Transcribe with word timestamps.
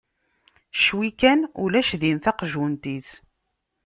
Cwi 0.81 1.09
kan 1.19 1.39
ulac 1.63 1.89
din 2.01 2.17
taqjunt-is. 2.23 3.09